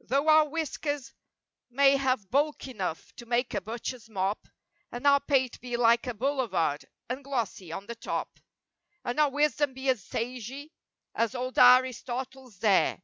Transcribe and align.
Though 0.00 0.28
our 0.30 0.48
whiskers 0.48 1.12
may 1.68 1.98
have 1.98 2.30
bulk 2.30 2.68
enough 2.68 3.14
to 3.16 3.26
make 3.26 3.52
a 3.52 3.60
butcher's 3.60 4.08
mop, 4.08 4.46
And 4.90 5.06
our 5.06 5.20
pate 5.20 5.60
be 5.60 5.76
like 5.76 6.06
a 6.06 6.14
boulevard, 6.14 6.86
and 7.10 7.22
glossy 7.22 7.70
on 7.70 7.84
the 7.84 7.94
top; 7.94 8.40
And 9.04 9.20
our 9.20 9.28
wisdom 9.28 9.74
be 9.74 9.90
as 9.90 10.02
sagey 10.02 10.70
as 11.14 11.34
old 11.34 11.58
Aristotle's 11.58 12.56
dare. 12.56 13.02